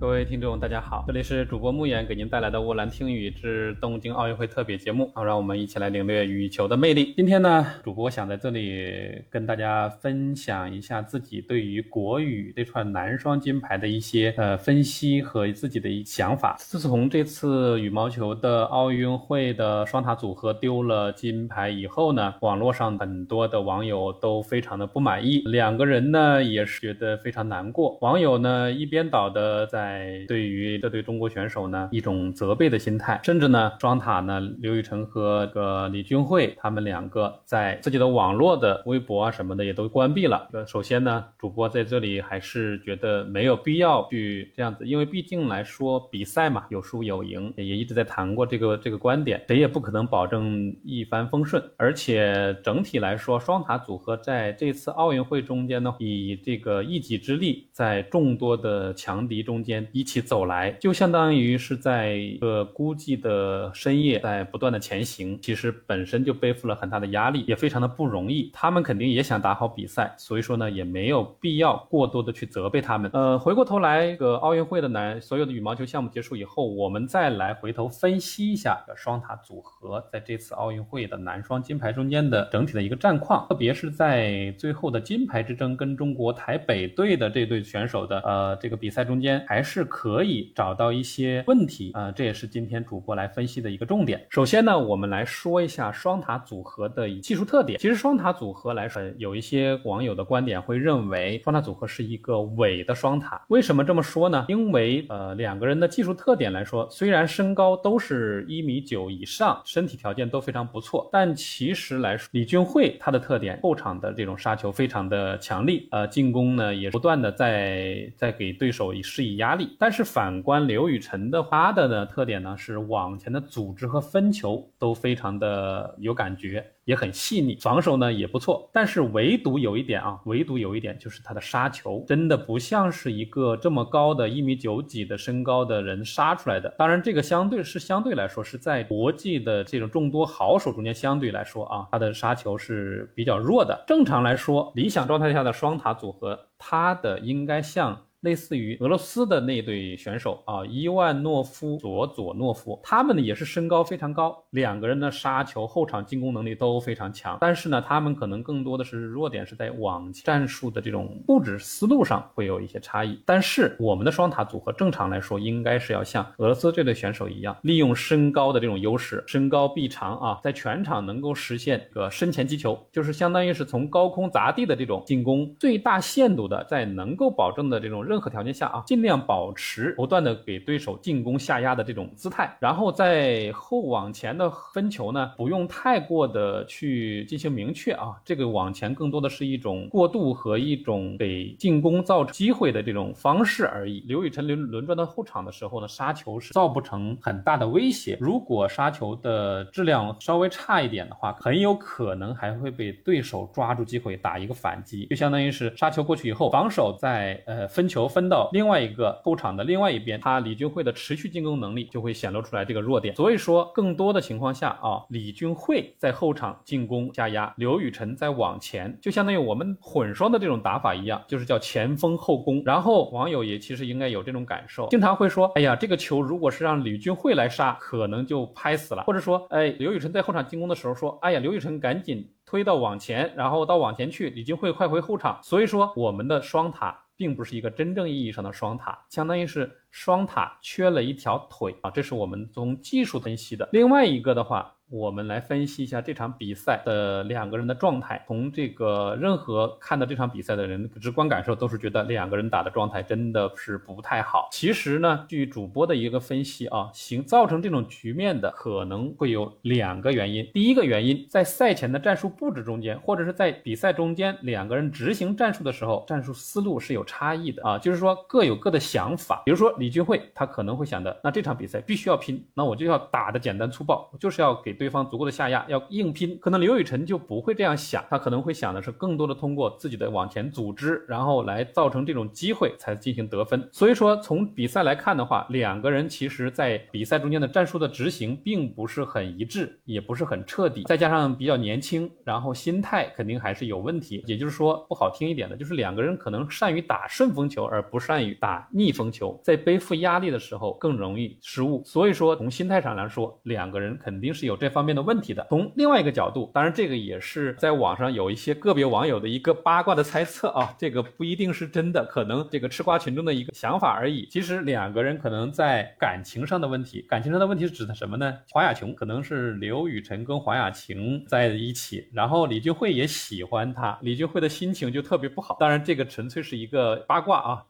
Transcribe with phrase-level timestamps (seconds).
[0.00, 7.14] 各位听众，大家好，这里是主播木言给您带来的沃兰听雨之东京奥运会特别节目，好，让我们一起来领略羽球的魅力。
[7.16, 8.92] 今天呢，主播想在这里
[9.28, 16.54] 跟大家分享一下自己对于国羽这串男双金牌的一些呃分析和自己的一想法。
[16.60, 27.98] 自从这次羽毛球的奥运会的双塔组合丢了金牌以后呢，网络上很多的网友都非常的不满意，两个人呢也是觉得非常难过。
[28.00, 40.46] 网友呢一边倒的在在对于这对中国选手呢一种责备的心态，甚至呢双塔呢刘雨辰和个李俊慧他们两个在自己的网络的微博啊什么的也都关闭了。
[40.66, 51.62] 首先呢，主播在这里还是觉得没有必要去这样子，因为毕竟来说比赛嘛有输有赢，也一直在谈过这个这个观点，谁也不可能保证一帆风顺。
[51.78, 59.77] 而且整体来说，双塔组合在这次奥运会中间呢，以这个一己之力，在众多的强敌中间。
[59.92, 65.38] 一起走来，就相当于是在一个孤寂的深夜，在不断的前行。
[65.40, 68.50] 其实本身就背负了很大的压力，也非常的不容易。
[68.52, 73.10] 他们肯定也想打好比赛，所以说呢，也没有必要过多的去责备他们。
[73.14, 89.67] 呃，回过头来，这个奥运会的男所有的羽毛球项目结束以后，我们再来回头分析一下双塔组合在这次奥运会的男双金牌中间的整体的一个战况，特别是在最后的金牌之争跟中国台北队的这对选手的呃这个比赛中间，还是。
[89.68, 94.24] 是可以找到一些问题啊，这也是今天主播来分析的一个重点。
[94.30, 97.78] 首先呢，我们来说一下双塔组合的技术特点。
[97.78, 103.44] 其实双塔组合来说，有一些网友的观点会认为双塔组合是一个伪的双塔。
[103.48, 104.46] 为什么这么说呢？
[104.48, 119.57] 因为呃，两个人的技术特点来说，虽然身高都是一米九以上，身体条件都非常不错，但其实来说，李俊慧他的特点，后场的这种杀球非常的强力，呃，进攻呢也不断的在在给对手以施以压力。
[119.78, 128.70] 但是反观刘雨辰的他的呢特点呢是往前的组织和分球都非常的有感觉，也很细腻，防守呢也不错。
[128.72, 136.68] 但是唯独有一点啊，唯独有一点就是他的杀球真的不像是一个这么高的一米九几的身高的人杀出来的。
[136.78, 143.84] 当然这个相对是相对来说是在国际的这种众多好手中间相对来说啊，他的杀球是比较弱的。
[143.86, 147.98] 正常来说，理想状态下的双塔组合，他的应该像。
[148.22, 157.38] 类似于俄罗斯的那对选手啊，伊万诺夫、佐佐诺夫，他们呢也是身高非常高，两个人呢杀球、后场进攻能力都非常强。
[157.40, 163.22] 但是呢，他们可能更多的是弱点是在网战术的这种布置思路上会有一些差异。
[163.24, 178.07] 但是我们的双塔组合正常来说应该是要像俄罗斯这对选手一样，利用身高的这种优势，身高臂长啊，在全场能够实现个身前击球，就是相当于是从高空砸地的这种进攻，最大限度的在能够保证的这种。
[178.08, 194.02] 任何条件下啊，尽量保持不断的给对手进攻下压的这种姿态，然后在后往前的分球呢，不用太过的去进行明确啊，这个往前更多的是一种过渡和一种给进攻造成机会的这种方式而已。
[194.08, 198.16] 刘雨辰轮轮转到后场的时候呢，杀球是造不成很大的威胁。
[198.18, 207.97] 如果杀球的质量稍微差一点的话，很有可能还会被对手抓住机会打一个反击，就相当于是杀球过去以后，防守在呃分球。
[207.98, 213.16] 球分到另外一个后场的另外一边，他李俊慧的持续进攻能力就会显露出来这个弱点。
[213.16, 222.62] 所以说，更多的情况下啊，李俊慧在后场进攻加压，刘雨辰在往前，就相当于我们混双的这种打法一样，就是叫前锋后攻。
[222.64, 229.02] 然后网友也其实应该有这种感受，经常会说，哎呀，这个球如果是让李俊慧来杀，可能就拍死了。
[229.02, 235.40] 或者说，哎，刘雨辰在后场进攻的时候说，哎呀，刘雨辰赶紧推到往前，然后到往前去，李俊慧快回后场。
[235.42, 236.96] 所以说，我们的双塔。
[237.18, 243.68] 并不是一个真正意义上的双塔，相当于是双塔缺了一条腿啊，这是我们从技术分析的。
[243.72, 244.74] 另外一个的话。
[244.90, 248.24] 我们来分析一下这场比赛的两个人的状态。
[248.26, 254.48] 从这个任何看到这场比赛的人直观感受都是觉得两个人打的状态真的是不太好。
[254.50, 260.48] 其实呢，据主播的一个分析啊，行造成这种局面的可能会有两个原因。
[260.54, 269.42] 第一个原因在赛前的战术布置中间，或者是在比赛中间两个人执行战术的时候，战术思路是有差异的啊，就是说各有各的想法。
[269.44, 274.77] 比如说李俊慧他可能会想的，那这场比赛必须要拼，那我就要打的简单粗暴，我就是要给。
[274.78, 276.38] 对方足够的下压，要硬拼。
[276.38, 283.68] 可能刘雨辰就不会这样想，他可能会想的是更多的通过自己的往前组织，然后来造成这种机会才进行得分。
[283.72, 294.22] 所以说从比赛来看的话，两个人其实在比赛中间的战术的执行并不是很一致，也不是很彻底，再加上比较年轻，然后心态肯定还是有问题。
[294.26, 301.82] 也就是说不好听一点的，就是两个人可能善于打顺风球，而不善于打逆风球，在背负压力的时候更容易失误。
[301.84, 305.46] 所以说从心态上来说，两个人肯定是有这方面的问题的。
[305.48, 314.26] 从另外一个角度，当然这个也是在网上有一些个别网友的一个八卦的猜测啊，这个不一定是真的，可能这个吃瓜群众的一个想法而已。
[314.30, 318.34] 其实两个人可能在感情上的问题，感情上的问题是指的什么呢？
[318.50, 325.56] 黄雅琼可能是刘雨辰跟黄雅晴在一起，然后李俊慧也喜欢他，李俊慧的心情就特别不好。
[325.60, 327.64] 当然这个纯粹是一个八卦啊。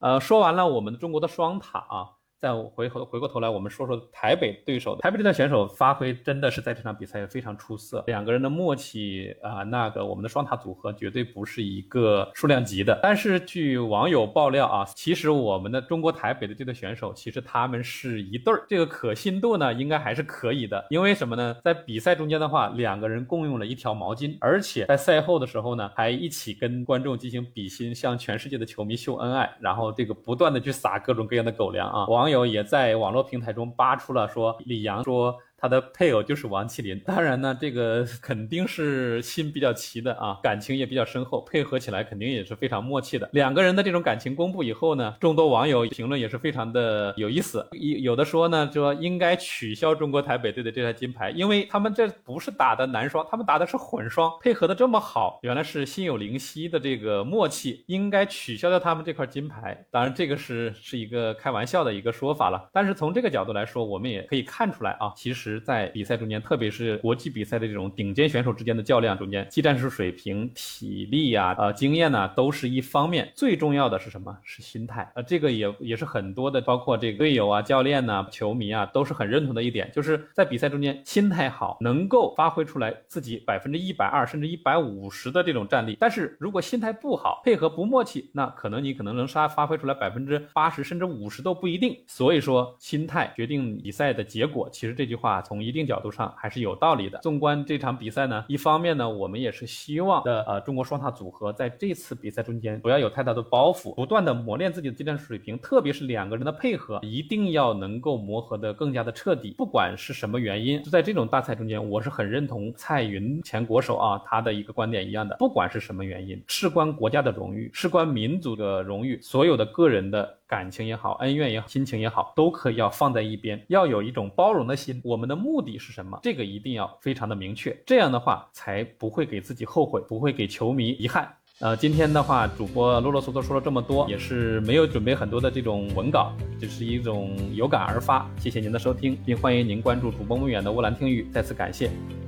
[0.00, 2.10] 呃，说完了我们中国的双塔啊。
[2.44, 4.98] 再回头回过头来，我们说说台北对手。
[4.98, 13.00] 台北这段选手发挥真的是在这场比赛非常出色，两个人的默契啊，那个我们的双塔组合绝对不是一个数量级的。
[13.02, 20.84] 但是据网友爆料啊，其实我们的中国台北的这队选手，其实他们是一对儿，这个可信度呢应该还是可以的。
[20.90, 21.56] 因为什么呢？
[21.64, 32.33] 在比赛中间的话，两个人共用了一条毛巾，而且在赛后的时候呢，还一起跟观众进行比心，向全世界的球迷秀恩爱，然后这个不断的去撒各种各样的狗粮啊，网友。
[32.46, 35.36] 也在网络平台中扒出了说，李阳说。
[35.56, 43.28] 他的配偶就是王麒麟，当然呢，这个 肯定是心比较齐的啊，感情也比较深厚，配合起来肯定也是非常默契的。
[43.32, 47.66] 两个人的这种感情公布以后呢，众多网友评论也是非常的有意思。
[47.72, 59.86] 有有的说呢，说应该取消中国台北队的这块金牌，因为他们这不是打的男双，他们打的是混双，配合的这么好，原来是心有灵犀的这个默契，应该取消掉他们这块金牌。
[59.90, 62.68] 当然，这个是是一个开玩笑的一个说法了。
[62.72, 65.53] 但是从这个角度来说，我们也可以看出来啊，其实。
[65.60, 73.30] 在比赛中间，特别是国际比赛的这种顶尖选手之间的较量中间，技战术水平、体力啊、呃经验呢，都是一方面。
[73.34, 74.36] 最重要的是什么？
[74.42, 75.10] 是心态。
[75.14, 85.96] 呃，这个也也是很多的，包括这个队友啊、教练呐、球迷啊，都是很认同的一点，就是在比赛中间心态好，能够发挥出来自己百分之一百二甚至一百五十的这种战力。
[86.00, 91.96] 但是如果心态不好，配合不默契，那可能你可能能杀发挥出来百分之八十甚至五十都不一定。
[92.06, 94.68] 所以说，心态决定比赛的结果。
[94.70, 95.33] 其实这句话。
[95.34, 97.18] 啊从一定角度上还是有道理的。
[97.18, 109.54] 纵观这场比赛呢，一方面呢，我们也是希望的，呃，中国双塔组合在这次比赛中间不要有太大的包袱，不断的磨练自己的技战术水平，特别是两个人的配合，一定要能够磨合的更加的彻底。
[109.58, 120.38] 不管是什么原因，就在这种大赛中间，我是很认同蔡云前国手啊他的一个观点一样的，不管是什么原因，事关国家的荣誉，事关民族的荣誉，所有的个人的。
[120.46, 125.00] 感情也好，恩怨也好，亲情也好，都可以要放在一边，要有一种包容的心。
[125.04, 126.18] 我们的目的是什么？
[126.22, 131.32] 这个一定要非常的明确，这样的话才不会给自己后悔，不会给球迷遗憾。
[131.60, 138.28] 呃，今天的话，主播啰啰嗦嗦说了这么多，也是没有准备很多的这种文稿，只是一种有感而发。
[138.38, 142.23] 谢谢您的收听，并欢迎您关注主播梦远的乌兰听语，再次感谢。